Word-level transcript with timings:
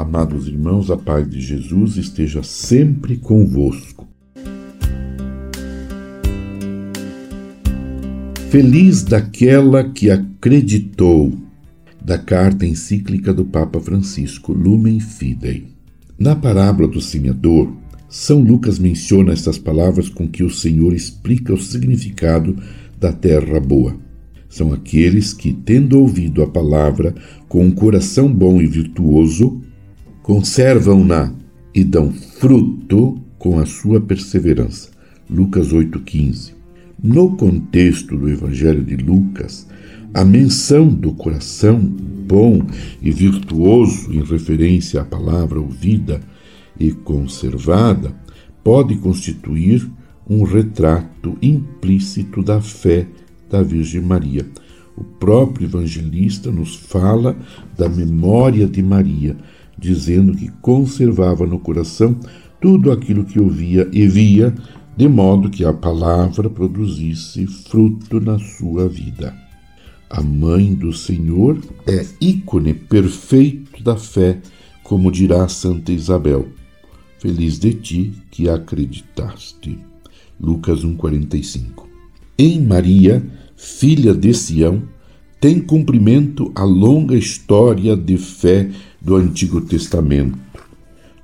Amados 0.00 0.48
irmãos, 0.48 0.90
a 0.90 0.96
paz 0.96 1.28
de 1.28 1.38
Jesus 1.42 1.98
esteja 1.98 2.42
sempre 2.42 3.18
convosco. 3.18 4.08
Feliz 8.48 9.02
daquela 9.02 9.84
que 9.84 10.10
acreditou, 10.10 11.34
da 12.02 12.16
carta 12.16 12.64
encíclica 12.64 13.34
do 13.34 13.44
Papa 13.44 13.78
Francisco, 13.78 14.54
Lumen 14.54 15.00
Fidei. 15.00 15.66
Na 16.18 16.34
parábola 16.34 16.88
do 16.88 17.02
semeador, 17.02 17.70
São 18.08 18.40
Lucas 18.40 18.78
menciona 18.78 19.34
estas 19.34 19.58
palavras 19.58 20.08
com 20.08 20.26
que 20.26 20.42
o 20.42 20.48
Senhor 20.48 20.94
explica 20.94 21.52
o 21.52 21.60
significado 21.60 22.56
da 22.98 23.12
terra 23.12 23.60
boa. 23.60 23.98
São 24.48 24.72
aqueles 24.72 25.34
que, 25.34 25.52
tendo 25.52 26.00
ouvido 26.00 26.42
a 26.42 26.46
palavra 26.46 27.14
com 27.50 27.66
um 27.66 27.70
coração 27.70 28.32
bom 28.32 28.62
e 28.62 28.66
virtuoso, 28.66 29.60
conservam-na 30.22 31.32
e 31.74 31.84
dão 31.84 32.12
fruto 32.12 33.20
com 33.38 33.58
a 33.58 33.66
sua 33.66 34.00
perseverança. 34.00 34.90
Lucas 35.28 35.72
8,15. 35.72 36.52
No 37.02 37.36
contexto 37.36 38.16
do 38.16 38.28
Evangelho 38.28 38.84
de 38.84 38.96
Lucas, 38.96 39.66
a 40.12 40.24
menção 40.24 40.88
do 40.88 41.12
coração 41.14 41.78
bom 41.80 42.62
e 43.00 43.10
virtuoso 43.10 44.12
em 44.12 44.22
referência 44.22 45.00
à 45.00 45.04
palavra 45.04 45.60
ouvida 45.60 46.20
e 46.78 46.92
conservada 46.92 48.14
pode 48.62 48.96
constituir 48.96 49.88
um 50.28 50.42
retrato 50.42 51.38
implícito 51.40 52.42
da 52.42 52.60
fé 52.60 53.06
da 53.48 53.62
Virgem 53.62 54.00
Maria. 54.00 54.46
O 54.96 55.02
próprio 55.02 55.66
evangelista 55.66 56.50
nos 56.50 56.76
fala 56.76 57.36
da 57.76 57.88
memória 57.88 58.66
de 58.66 58.82
Maria, 58.82 59.36
dizendo 59.80 60.36
que 60.36 60.50
conservava 60.60 61.46
no 61.46 61.58
coração 61.58 62.14
tudo 62.60 62.92
aquilo 62.92 63.24
que 63.24 63.40
ouvia 63.40 63.88
e 63.92 64.06
via 64.06 64.54
de 64.96 65.08
modo 65.08 65.48
que 65.48 65.64
a 65.64 65.72
palavra 65.72 66.50
produzisse 66.50 67.46
fruto 67.46 68.20
na 68.20 68.38
sua 68.38 68.86
vida. 68.86 69.34
A 70.10 70.20
mãe 70.20 70.74
do 70.74 70.92
Senhor 70.92 71.58
é 71.86 72.04
ícone 72.20 72.74
perfeito 72.74 73.82
da 73.82 73.96
fé, 73.96 74.40
como 74.82 75.10
dirá 75.10 75.48
Santa 75.48 75.92
Isabel. 75.92 76.48
Feliz 77.18 77.58
de 77.58 77.72
ti 77.72 78.12
que 78.30 78.48
acreditaste. 78.48 79.78
Lucas 80.38 80.84
1:45. 80.84 81.86
Em 82.36 82.60
Maria, 82.60 83.24
filha 83.56 84.12
de 84.12 84.34
Sião, 84.34 84.82
tem 85.40 85.60
cumprimento 85.60 86.52
a 86.54 86.64
longa 86.64 87.16
história 87.16 87.96
de 87.96 88.18
fé 88.18 88.68
do 89.00 89.16
Antigo 89.16 89.60
Testamento, 89.60 90.38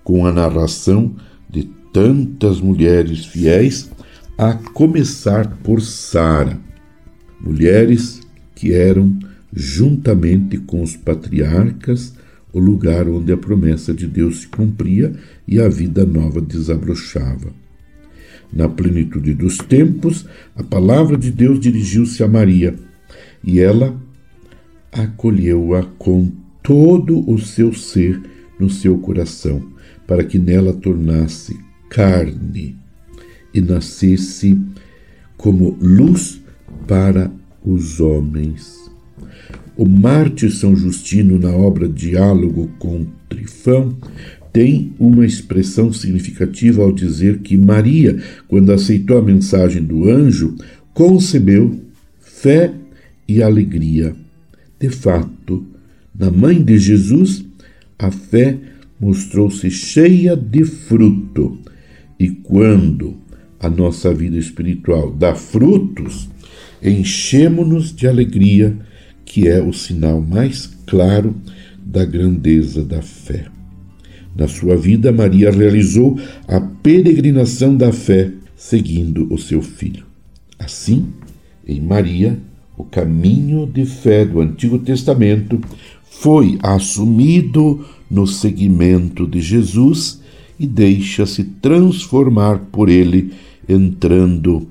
com 0.03 0.27
a 0.27 0.33
narração 0.33 1.15
de 1.49 1.65
tantas 1.93 2.61
mulheres 2.61 3.27
fiéis, 3.27 3.91
a 4.39 4.55
começar 4.55 5.57
por 5.63 5.81
Sara, 5.81 6.59
mulheres 7.41 8.21
que 8.55 8.73
eram, 8.73 9.19
juntamente 9.53 10.59
com 10.59 10.83
os 10.83 10.97
patriarcas, 10.97 12.15
o 12.53 12.59
lugar 12.59 13.09
onde 13.09 13.33
a 13.33 13.37
promessa 13.37 13.93
de 13.93 14.07
Deus 14.07 14.41
se 14.41 14.49
cumpria 14.49 15.13
e 15.47 15.61
a 15.61 15.69
vida 15.69 16.07
nova 16.07 16.41
desabrochava. 16.41 17.53
Na 18.53 18.69
plenitude 18.69 19.35
dos 19.35 19.59
tempos, 19.59 20.27
a 20.55 20.63
palavra 20.63 21.19
de 21.19 21.31
Deus 21.31 21.61
dirigiu-se 21.61 22.23
a 22.23 22.29
Maria 22.29 22.75
e 23.45 23.61
ela 23.61 23.95
acolheu-a 24.93 25.83
com 25.99 26.33
todo 26.67 27.22
o 27.31 27.39
seu 27.39 27.72
ser 27.72 28.21
no 28.59 28.69
seu 28.69 28.99
coração, 28.99 29.62
para 30.04 30.25
que 30.25 30.37
nela 30.37 30.72
tornasse 30.72 31.56
carne 31.88 32.77
e 33.54 33.60
nascesse 33.60 34.59
como 35.37 35.78
luz 35.81 36.43
para 36.88 37.31
os 37.65 38.00
homens. 38.00 38.91
O 39.76 39.87
mártir 39.87 40.50
São 40.50 40.75
Justino, 40.75 41.38
na 41.38 41.50
obra 41.50 41.88
Diálogo 41.88 42.69
com 42.81 43.06
Trifão, 43.28 43.97
tem 44.53 44.93
uma 44.99 45.25
expressão 45.25 45.93
significativa 45.93 46.82
ao 46.82 46.91
dizer 46.91 47.38
que 47.41 47.56
Maria, 47.56 48.21
quando 48.49 48.72
aceitou 48.72 49.19
a 49.19 49.22
mensagem 49.22 49.84
do 49.84 50.10
anjo, 50.10 50.56
concebeu 50.93 51.78
fé 52.19 52.75
e 53.28 53.41
alegria. 53.41 54.16
De 54.81 54.88
fato, 54.88 55.75
na 56.19 56.31
mãe 56.31 56.62
de 56.62 56.78
Jesus, 56.78 57.44
a 57.99 58.10
fé 58.10 58.59
mostrou-se 58.99 59.71
cheia 59.71 60.34
de 60.37 60.65
fruto 60.65 61.59
e 62.19 62.31
quando 62.31 63.16
a 63.60 63.69
nossa 63.69 64.12
vida 64.12 64.38
espiritual 64.38 65.10
dá 65.10 65.34
frutos, 65.34 66.28
enchemos-nos 66.82 67.94
de 67.94 68.06
alegria, 68.06 68.76
que 69.25 69.49
é 69.49 69.62
o 69.62 69.72
sinal 69.72 70.21
mais 70.21 70.66
claro 70.87 71.34
da 71.84 72.05
grandeza 72.05 72.84
da 72.84 73.03
fé. 73.03 73.47
Na 74.34 74.47
sua 74.47 74.76
vida, 74.76 75.10
Maria 75.12 75.50
realizou 75.50 76.19
a 76.47 76.60
peregrinação 76.60 77.76
da 77.76 77.93
fé, 77.93 78.31
seguindo 78.55 79.32
o 79.32 79.38
seu 79.38 79.62
filho. 79.62 80.05
Assim, 80.59 81.06
em 81.66 81.81
Maria, 81.81 82.38
o 82.76 82.84
caminho 82.84 83.66
de 83.66 83.87
fé 83.87 84.25
do 84.25 84.41
Antigo 84.41 84.78
Testamento 84.78 85.59
foi 86.21 86.59
assumido 86.62 87.84
no 88.10 88.27
seguimento 88.27 89.27
de 89.27 89.41
Jesus 89.41 90.22
e 90.59 90.66
deixa-se 90.66 91.44
transformar 91.44 92.59
por 92.72 92.88
ele, 92.88 93.34
entrando 93.69 94.66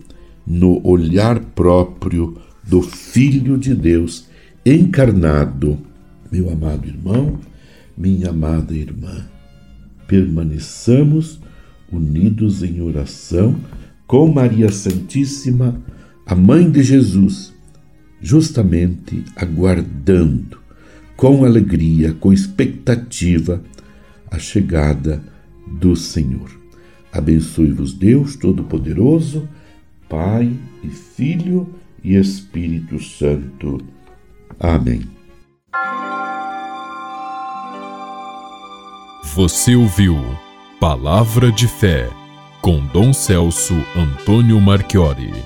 no 0.46 0.86
olhar 0.86 1.40
próprio 1.40 2.38
do 2.64 2.82
Filho 2.82 3.58
de 3.58 3.76
Deus 3.76 4.26
encarnado. 4.66 5.78
Meu 6.32 6.50
amado 6.50 6.88
irmão, 6.88 7.38
minha 7.96 8.32
amada 8.32 8.74
irmã, 8.74 9.28
permaneçamos 10.08 11.40
unidos 11.92 12.64
em 12.64 12.82
oração 12.82 13.56
com 14.08 14.32
Maria 14.32 14.72
Santíssima, 14.72 15.80
a 16.26 16.34
Mãe 16.34 16.70
de 16.70 16.82
Jesus, 16.82 17.54
justamente 18.20 19.24
aguardando 19.36 20.65
com 21.16 21.46
alegria, 21.46 22.14
com 22.14 22.34
expectativa, 22.34 23.64
a 24.30 24.38
chegada 24.38 25.24
do 25.66 25.96
Senhor. 25.96 26.50
Abençoe-vos 27.12 27.94
Deus 27.94 28.36
Todo-Poderoso, 28.36 29.48
Pai 30.10 30.52
e 30.84 30.90
Filho 30.90 31.74
e 32.04 32.16
Espírito 32.16 33.02
Santo. 33.02 33.82
Amém. 34.60 35.02
Você 39.36 39.76
ouviu 39.76 40.18
Palavra 40.80 41.52
de 41.52 41.68
Fé 41.68 42.10
com 42.62 42.86
Dom 42.88 43.14
Celso 43.14 43.76
Antônio 43.96 44.60
Marchiori. 44.60 45.46